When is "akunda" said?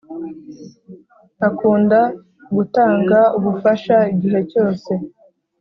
1.47-1.99